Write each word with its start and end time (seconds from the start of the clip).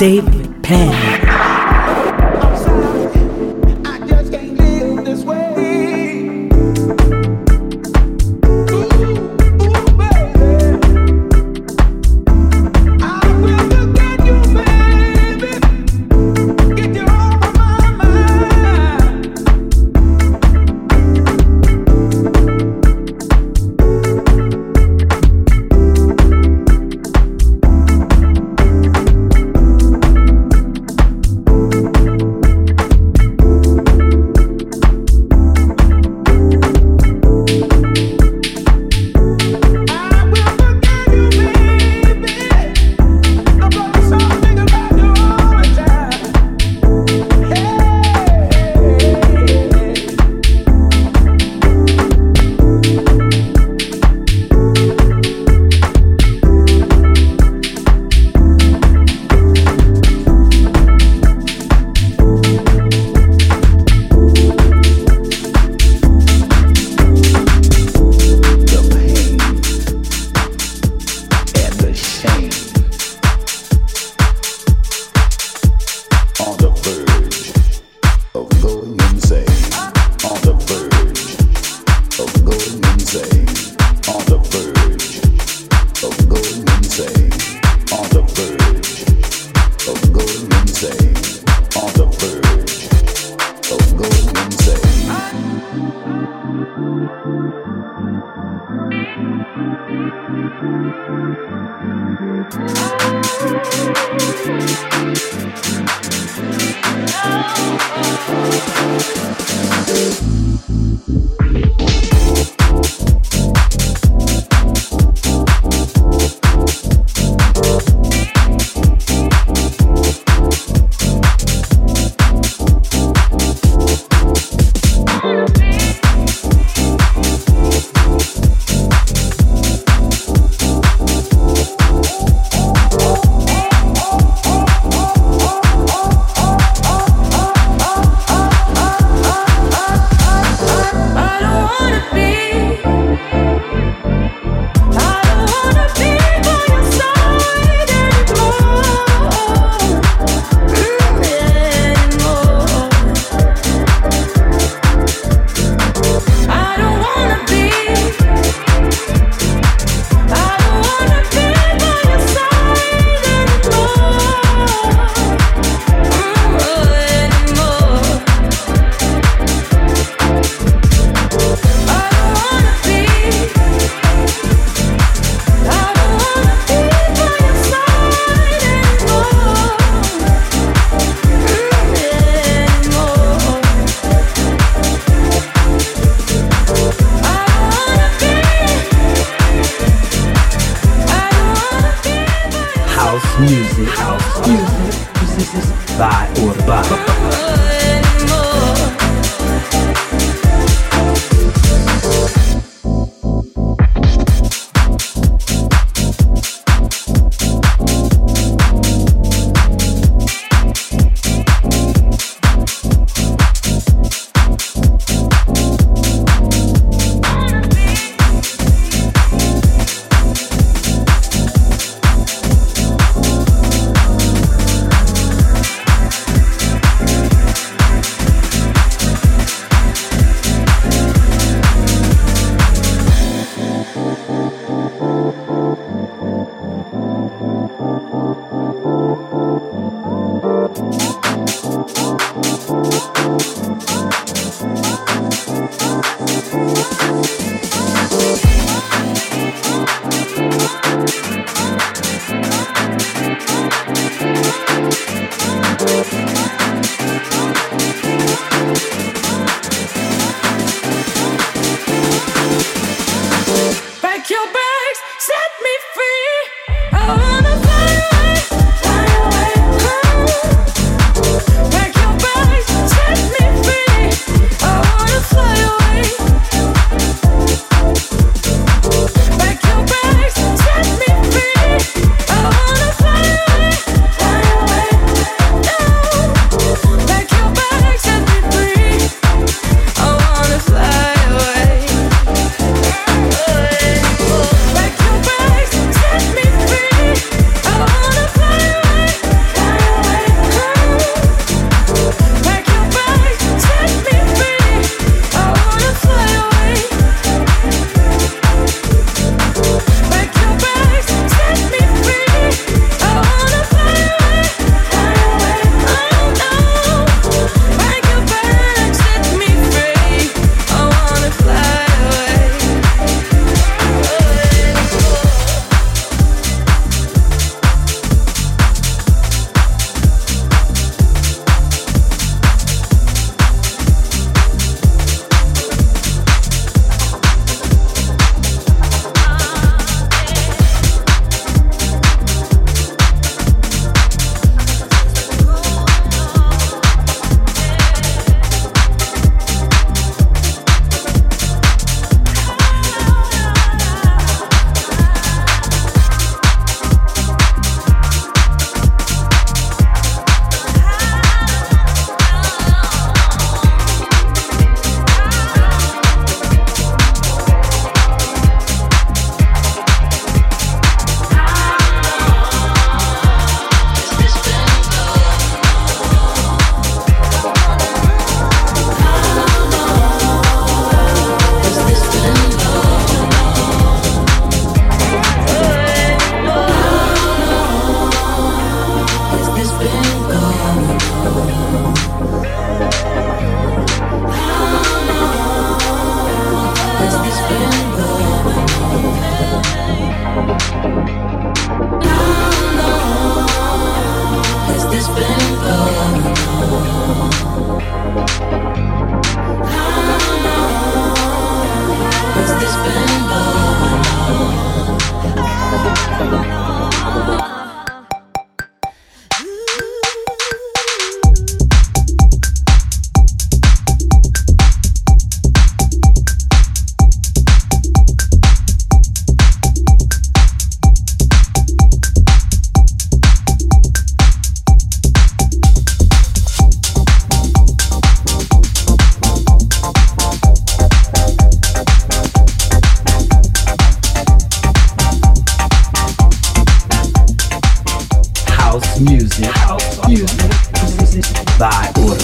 David 0.00 0.62
Penn. 0.62 0.79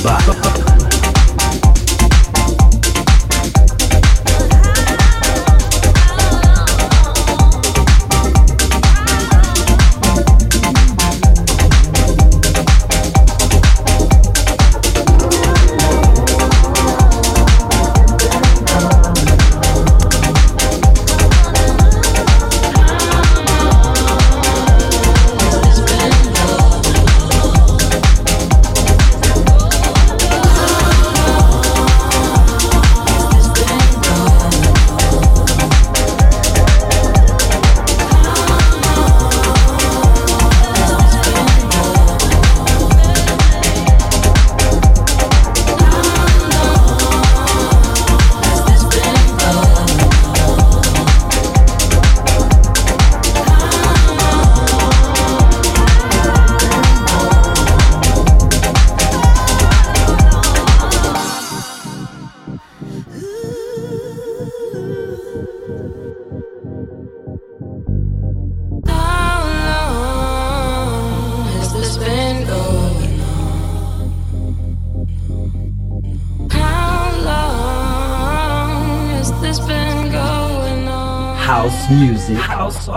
Bye. 0.02 0.95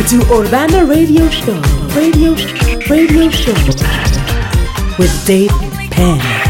to 0.09 0.21
Urbana 0.31 0.85
Radio 0.85 1.29
Show, 1.31 1.61
Radio, 1.94 2.35
Radio 2.88 3.31
Show 3.31 3.55
with 4.99 5.27
Dave 5.27 5.51
Penn. 5.90 6.48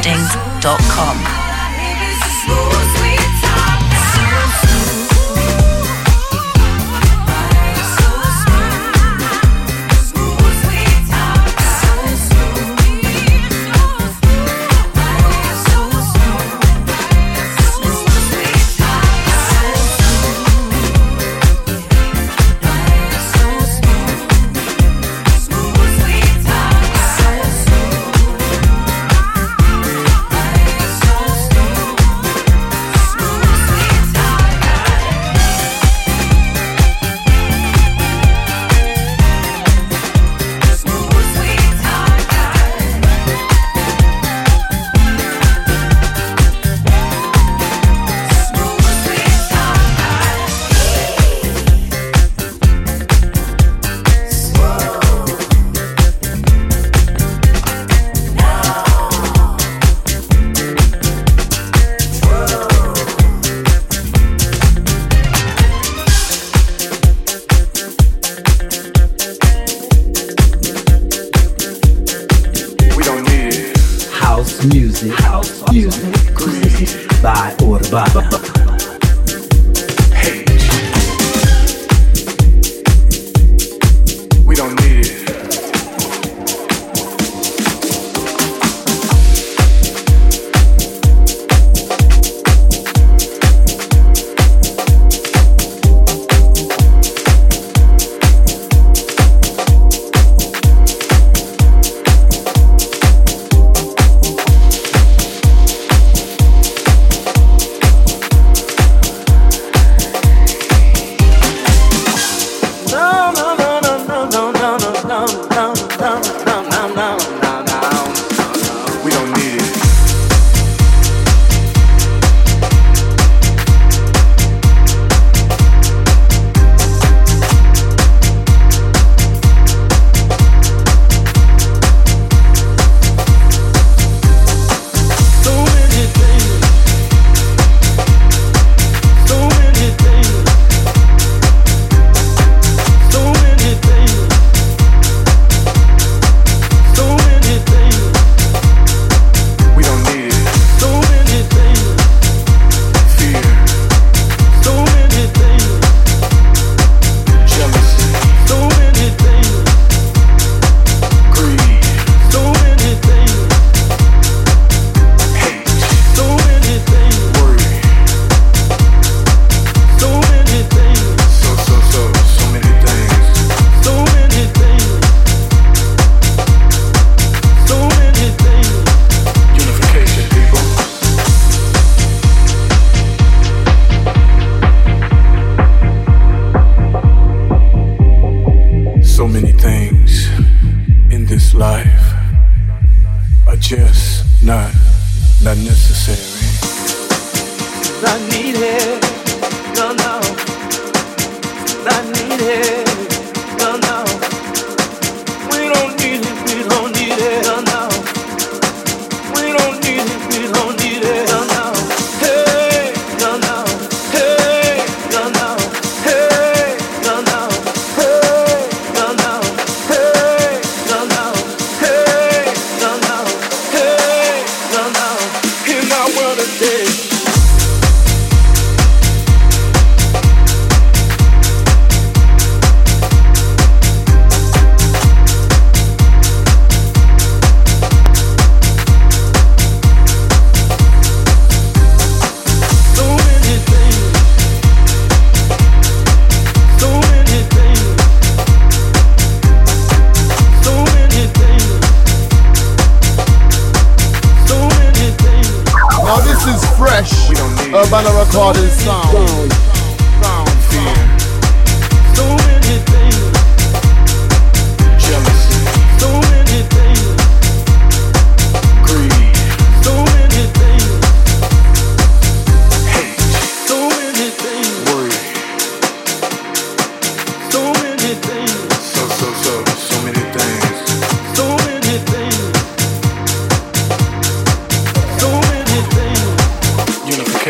UrbanaRecordings.com. 0.00 0.49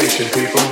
vacation, 0.00 0.30
people. 0.32 0.69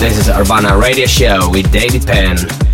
This 0.00 0.16
is 0.16 0.30
Urbana 0.30 0.78
Radio 0.78 1.04
Show 1.04 1.50
with 1.50 1.70
David 1.70 2.06
Penn. 2.06 2.69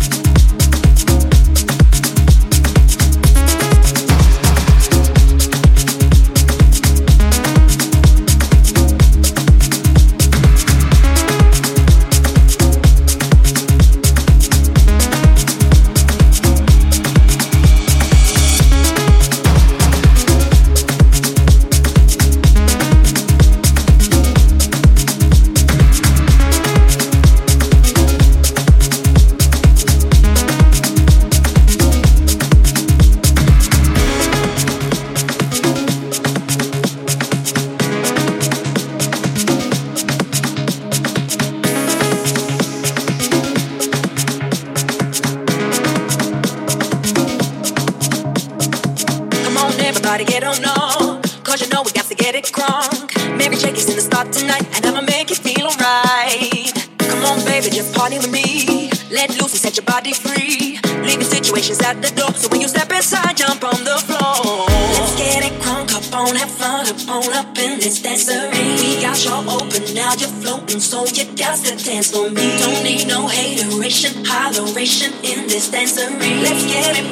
Dance 71.87 72.11
for 72.11 72.29
me. 72.29 72.45
Don't 72.59 72.83
need 72.83 73.07
no 73.07 73.27
hateration, 73.27 74.11
holleration 74.25 75.11
in 75.23 75.47
this 75.47 75.71
dancery. 75.71 76.43
Let's 76.43 76.65
get 76.67 76.99
it 76.99 77.07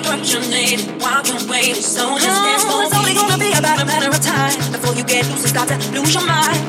while 1.00 1.24
we're 1.24 1.48
waiting. 1.50 1.76
So 1.76 2.18
just 2.18 2.28
dance 2.28 2.64
for 2.64 2.84
It's 2.84 2.96
only 2.98 3.14
gonna 3.14 3.38
be 3.38 3.54
about 3.54 3.82
a 3.82 3.86
matter 3.86 4.10
of 4.10 4.20
time 4.20 4.58
before 4.72 4.94
you 4.96 5.04
get 5.04 5.26
loose 5.30 5.46
and 5.46 5.54
start 5.56 5.70
to 5.70 5.78
lose 5.96 6.14
your 6.14 6.26
mind, 6.26 6.60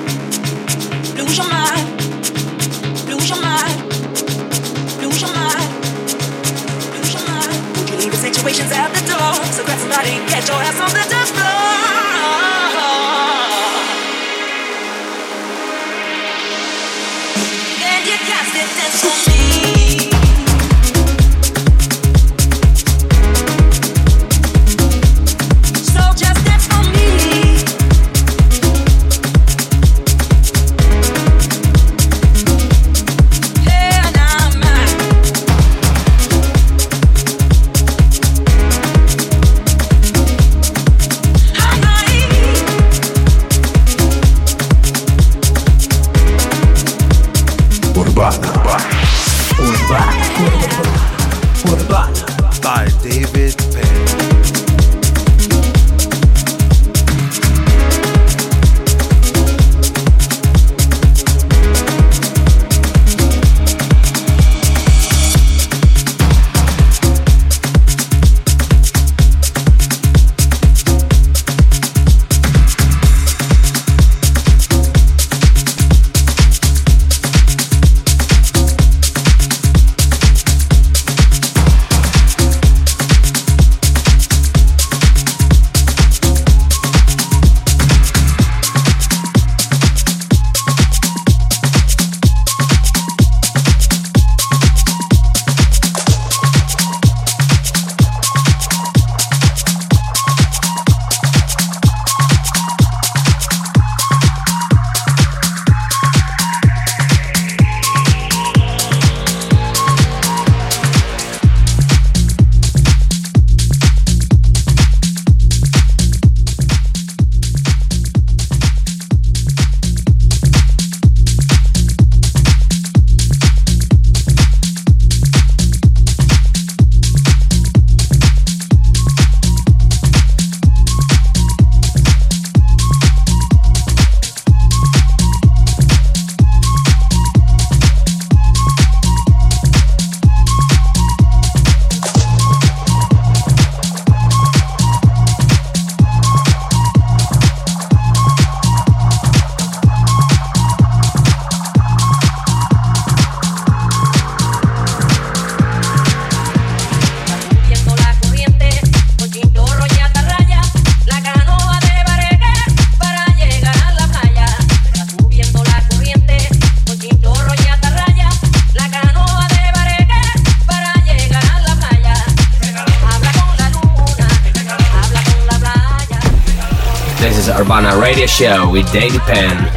Show 178.37 178.69
with 178.71 178.93
David 178.93 179.23
Penn. 179.23 179.76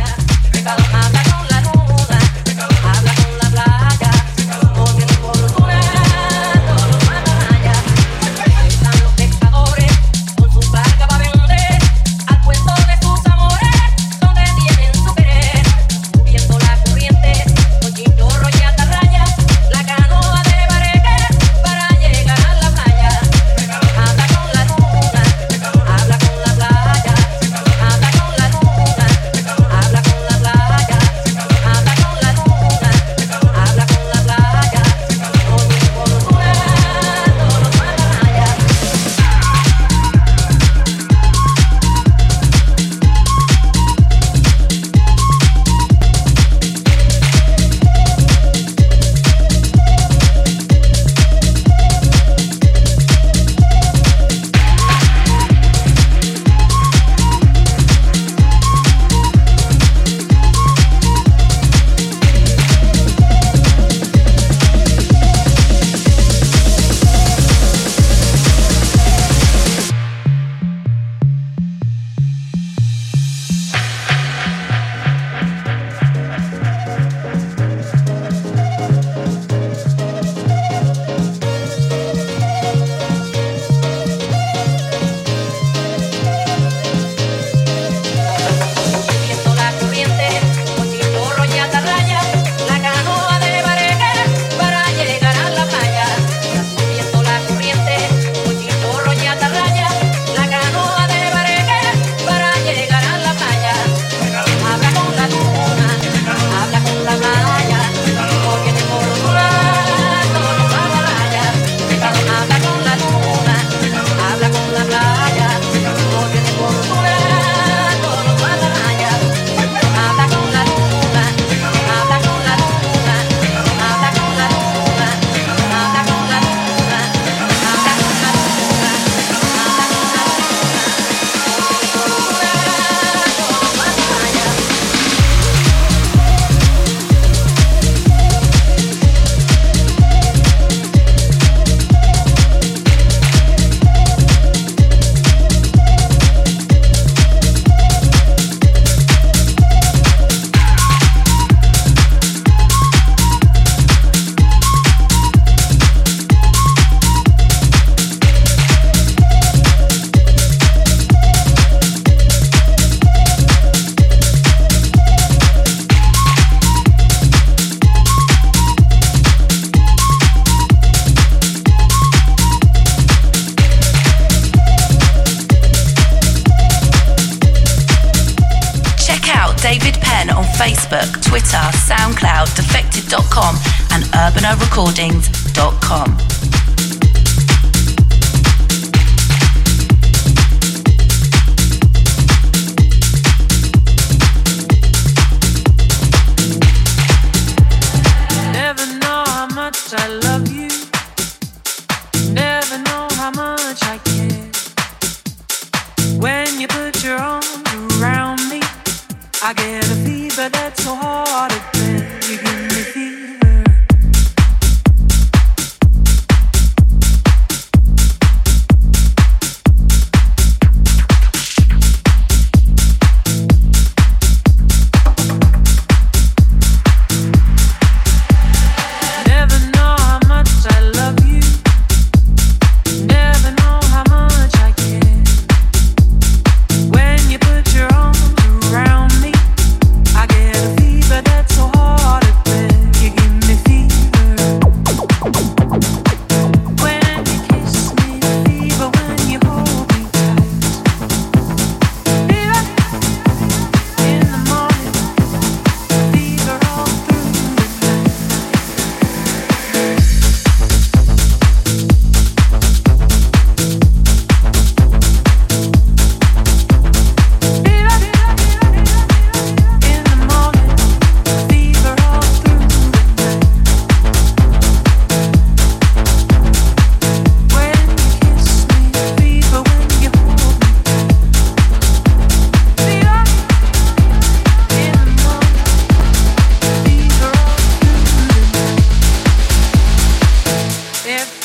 David 179.62 180.00
Penn 180.02 180.30
on 180.30 180.44
Facebook, 180.56 181.22
Twitter, 181.22 181.60
SoundCloud, 181.88 182.56
defected.com, 182.56 183.56
and 183.92 184.04
UrbanaRecordings.com. 184.06 186.39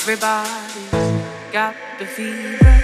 Everybody's 0.06 0.90
got 1.50 1.74
the 1.98 2.04
fever. 2.04 2.83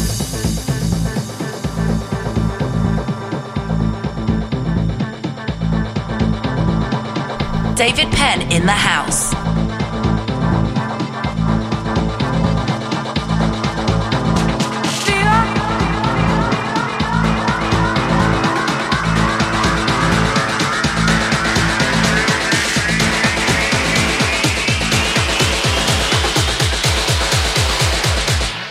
David 7.81 8.11
Penn 8.11 8.41
in 8.51 8.67
the 8.67 8.73
house. 8.73 9.33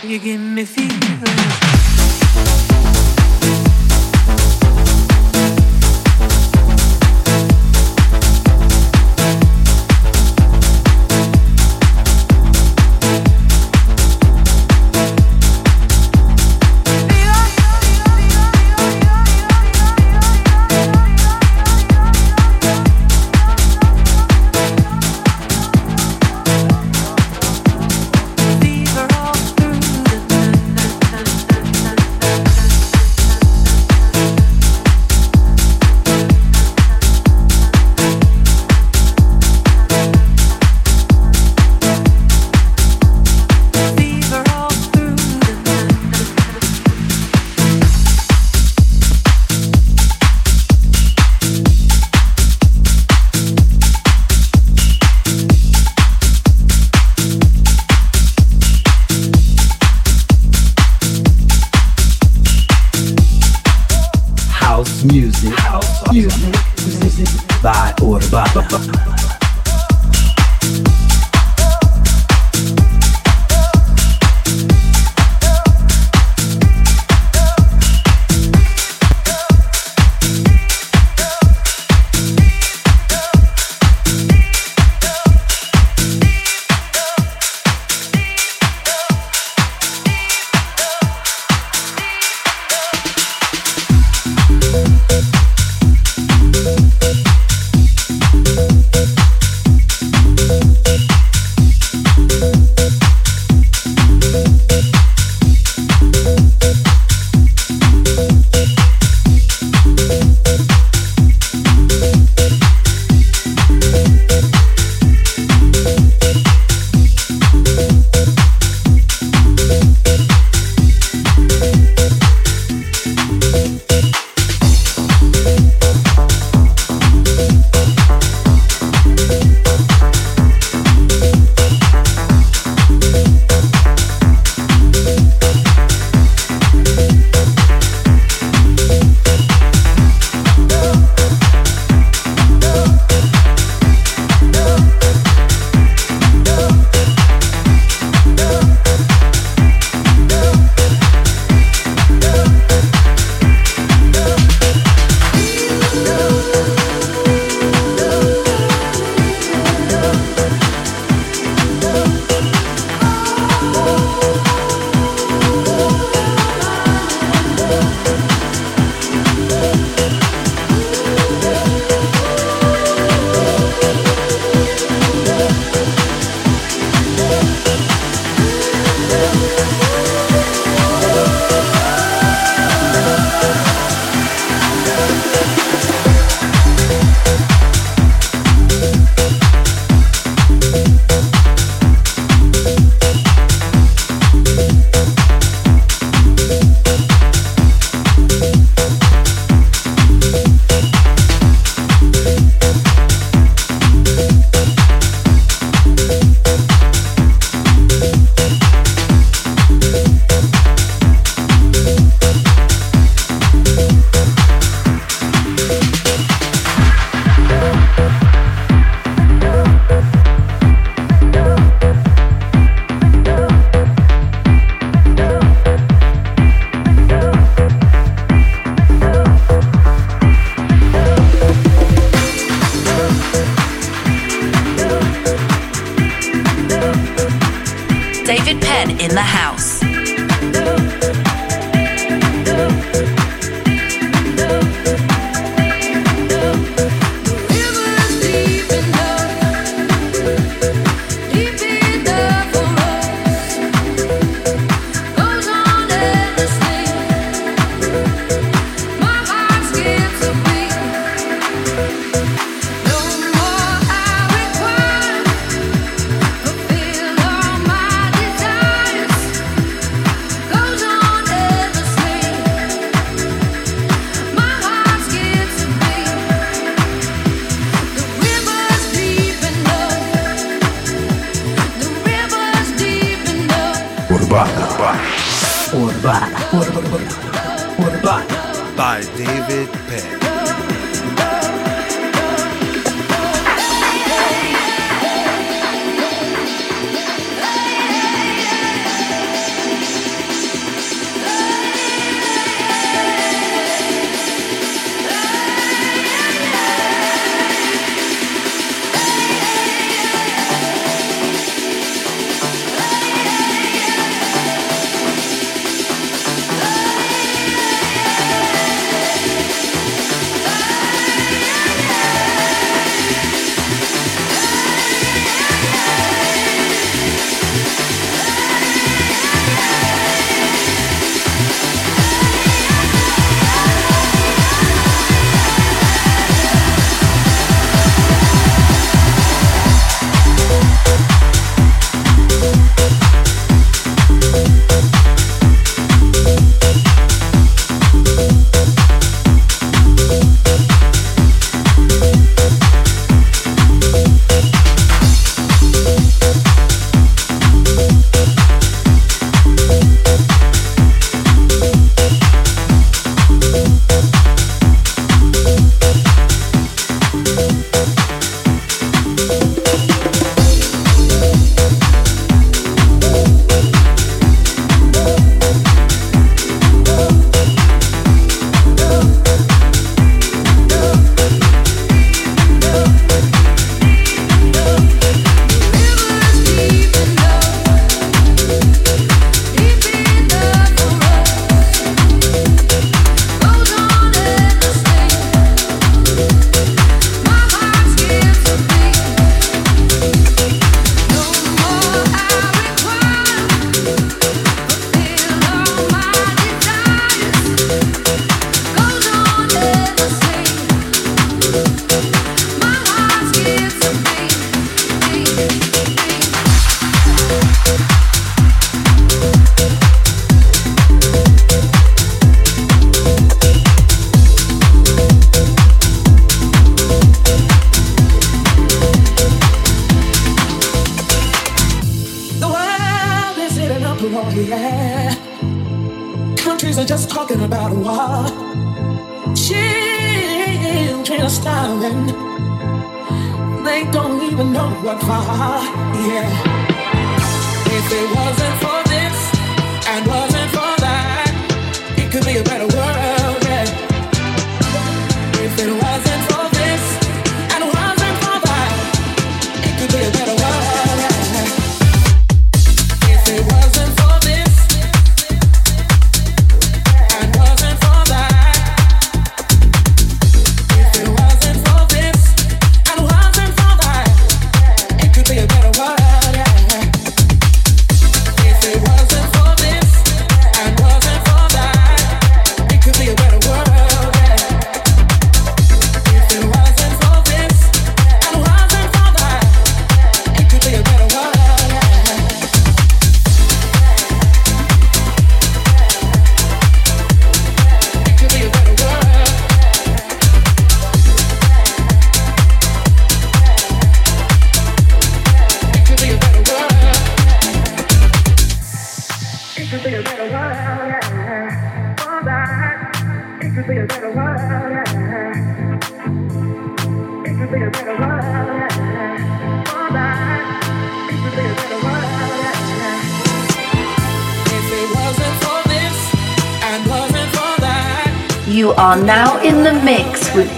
You 0.09 0.19
give 0.19 0.39
me 0.39 0.63
fever. 0.63 1.10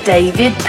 David 0.06 0.63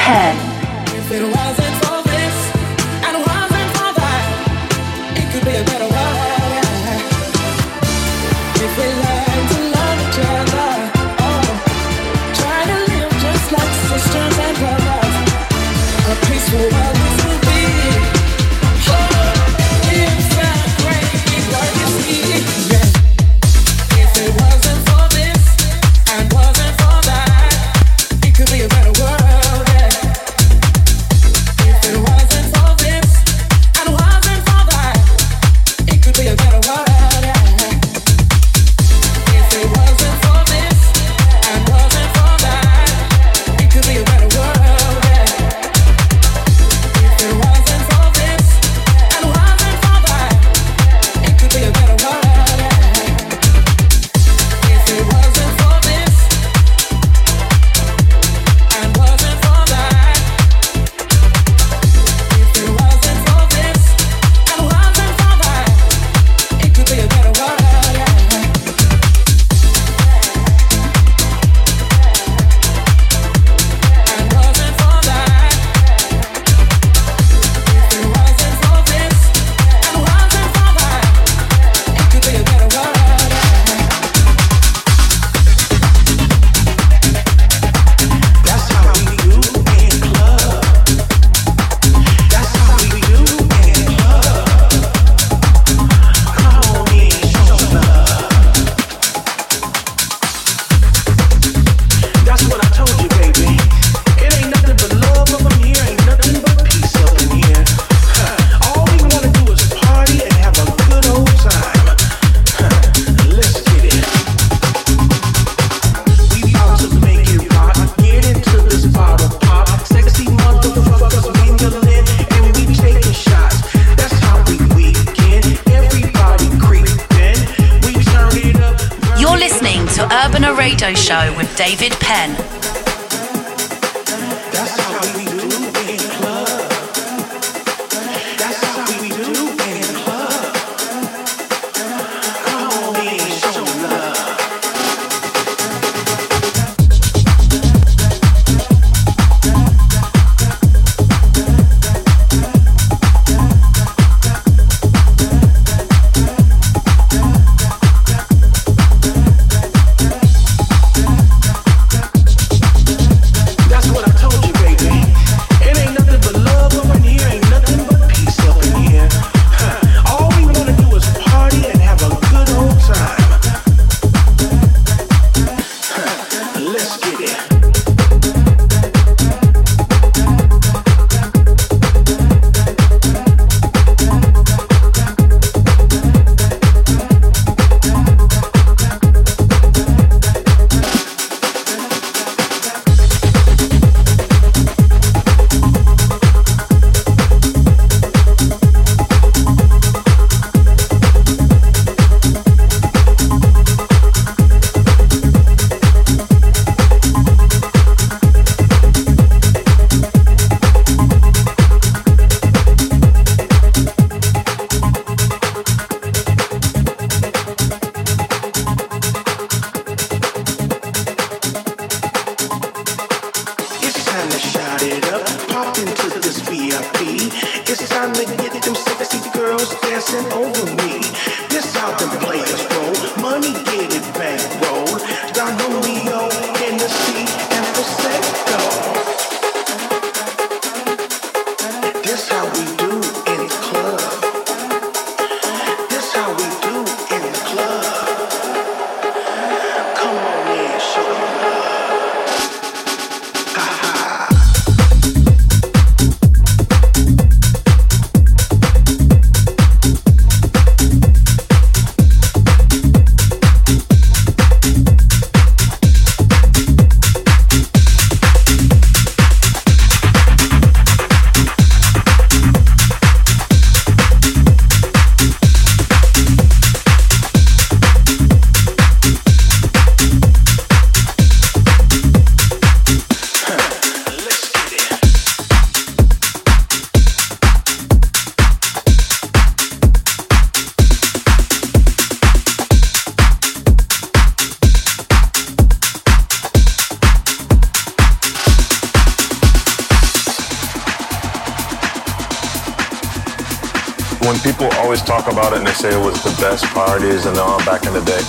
say 305.85 305.91
it 305.91 306.05
was 306.05 306.23
the 306.23 306.31
best 306.41 306.65
parties 306.73 307.27
and 307.27 307.37
all 307.37 307.59
back 307.67 307.85
in 307.85 307.93
the 307.93 308.01
day. 308.01 308.25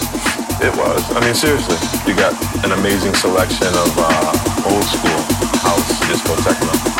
It 0.66 0.76
was. 0.76 1.00
I 1.16 1.20
mean, 1.24 1.36
seriously, 1.36 1.78
you 2.06 2.18
got 2.18 2.34
an 2.66 2.72
amazing 2.72 3.14
selection 3.14 3.68
of 3.68 3.91
uh, 3.98 4.72
old 4.72 4.84
school 4.84 5.22
house, 5.64 6.00
disco, 6.10 6.36
techno. 6.43 6.95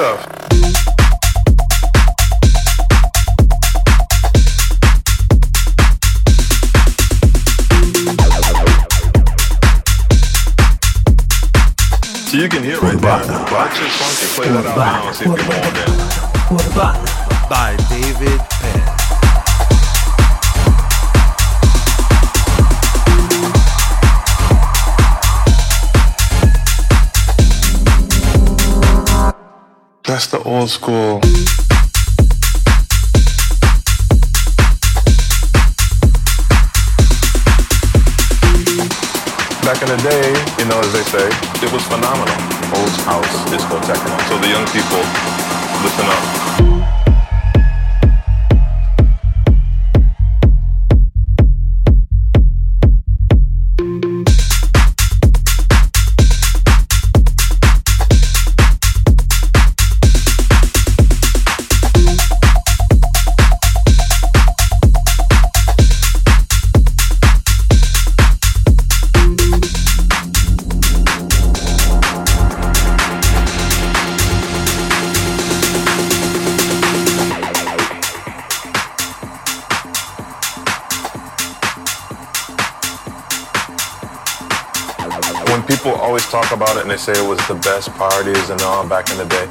Stuff. 0.00 0.24
So 12.30 12.36
you 12.38 12.48
can 12.48 12.62
hear 12.62 12.76
it 12.76 12.82
right 12.82 12.98
there. 12.98 13.44
Watch 13.52 13.78
this 13.78 13.94
funky. 13.98 14.26
Play 14.36 14.48
that 14.48 14.64
out 14.64 14.76
now 14.78 15.06
and 15.06 15.16
see 15.16 15.24
if 15.24 15.36
you're 15.36 15.46
more. 16.48 16.94
By 17.50 17.76
David 17.90 18.40
Penn. 18.48 18.99
That's 30.20 30.32
the 30.32 30.42
old 30.42 30.68
school. 30.68 31.18
Back 39.64 39.80
in 39.80 39.88
the 39.88 39.96
day, 40.04 40.28
you 40.58 40.68
know, 40.68 40.78
as 40.78 40.92
they 40.92 41.04
say, 41.04 41.26
it 41.64 41.72
was 41.72 41.82
phenomenal. 41.84 42.36
Old 42.76 42.90
house 43.08 43.50
disco 43.50 43.80
techno. 43.80 44.18
So 44.28 44.36
the 44.36 44.48
young 44.48 44.66
people, 44.66 45.00
listen 45.82 46.66
up. 46.66 46.69
Say 87.00 87.16
it 87.16 87.24
was 87.24 87.40
the 87.48 87.56
best 87.64 87.88
parties 87.96 88.52
and 88.52 88.60
all 88.60 88.84
back 88.84 89.08
in 89.08 89.16
the 89.16 89.24
day. 89.24 89.48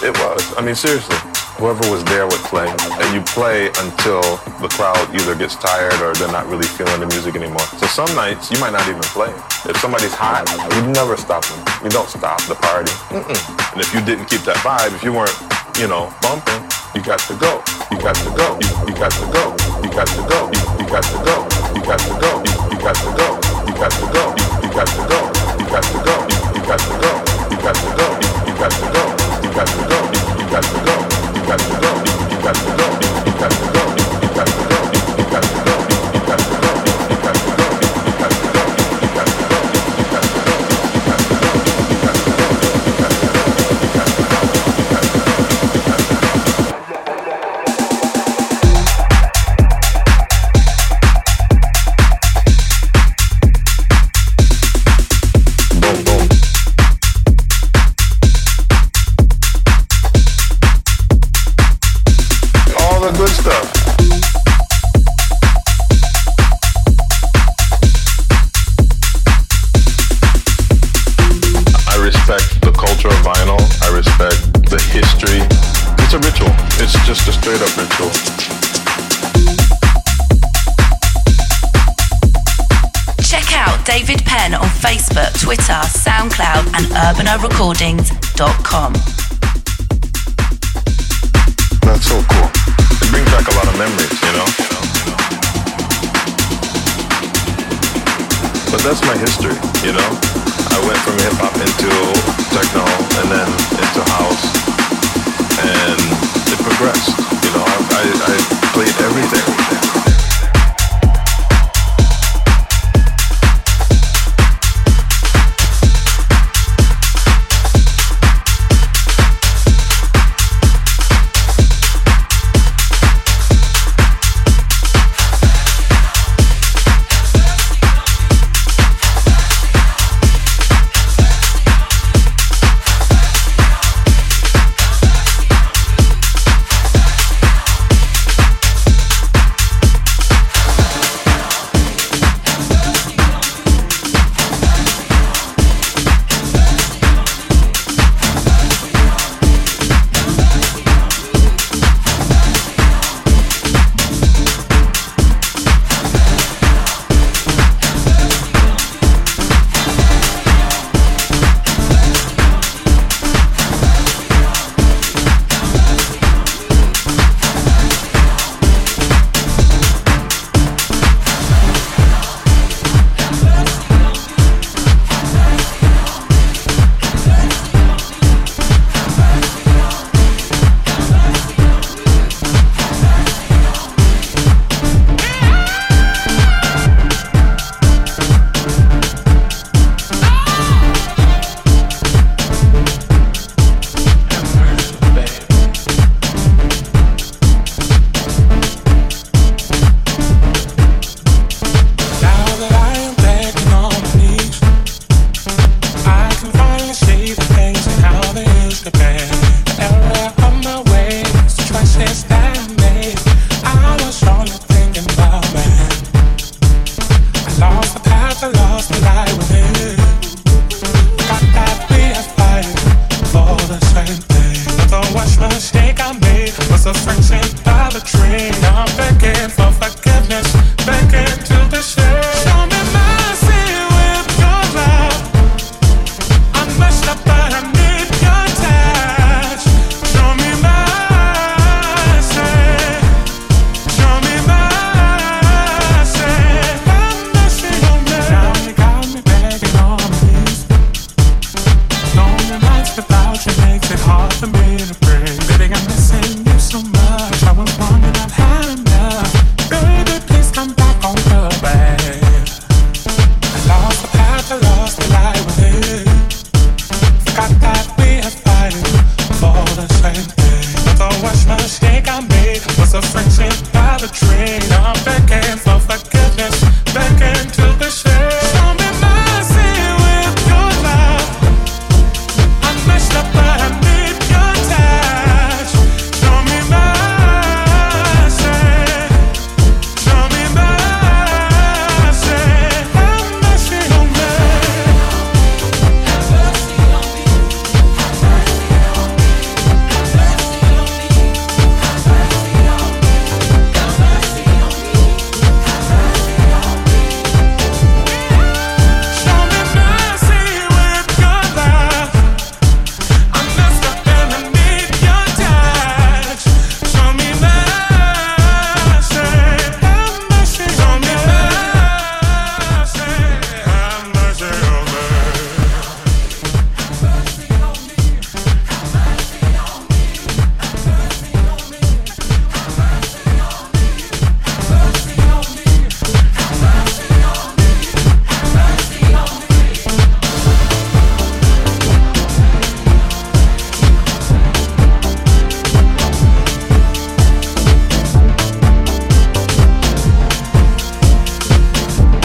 It 0.00 0.16
was. 0.24 0.40
I 0.56 0.64
mean, 0.64 0.72
seriously, 0.72 1.20
whoever 1.60 1.84
was 1.92 2.00
there 2.08 2.24
would 2.24 2.40
play. 2.48 2.64
And 2.64 3.08
you 3.12 3.20
play 3.28 3.68
until 3.84 4.24
the 4.64 4.72
crowd 4.72 4.96
either 5.12 5.36
gets 5.36 5.52
tired 5.52 6.00
or 6.00 6.16
they're 6.16 6.32
not 6.32 6.48
really 6.48 6.64
feeling 6.64 6.96
the 6.96 7.10
music 7.12 7.36
anymore. 7.36 7.60
So 7.76 7.84
some 7.92 8.08
nights 8.16 8.48
you 8.48 8.56
might 8.56 8.72
not 8.72 8.88
even 8.88 9.04
play. 9.12 9.28
If 9.68 9.76
somebody's 9.84 10.16
hot, 10.16 10.48
we 10.48 10.80
never 10.88 11.20
stop 11.20 11.44
them. 11.44 11.60
We 11.84 11.92
don't 11.92 12.08
stop 12.08 12.40
the 12.48 12.56
party. 12.56 12.92
Mm-mm. 13.12 13.36
And 13.76 13.84
if 13.84 13.92
you 13.92 14.00
didn't 14.00 14.32
keep 14.32 14.48
that 14.48 14.56
vibe, 14.64 14.96
if 14.96 15.04
you 15.04 15.12
weren't, 15.12 15.36
you 15.76 15.92
know, 15.92 16.08
bumping, 16.24 16.64
you 16.96 17.04
got 17.04 17.20
to 17.28 17.36
go. 17.36 17.60
You 17.92 18.00
got 18.00 18.16
to 18.16 18.32
go. 18.32 18.56
You, 18.64 18.68
you 18.88 18.96
got 18.96 19.12
to 19.12 19.28
go. 19.28 19.44
You 19.84 19.92
got 19.92 20.08
to 20.08 20.24
go. 20.24 20.40
You, 20.56 20.62
you 20.80 20.86
got 20.88 21.04
to 21.04 21.20
go. 21.20 21.36
You 21.76 21.84
got 21.84 22.00
to 22.00 22.12
go. 22.16 22.30
You, 22.48 22.54
you 22.72 22.78
got 22.80 22.96
to 22.96 23.10
go. 23.12 23.28
You 23.68 23.76
got 23.76 23.92
to 23.92 24.06
go. 24.08 24.24
You, 24.40 24.46
you 24.64 24.72
got 24.72 24.88
to 24.88 25.02
go 25.04 25.37
got 25.70 25.82
to 25.82 25.98
go, 26.04 26.28